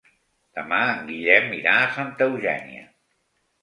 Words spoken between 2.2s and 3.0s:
Eugènia.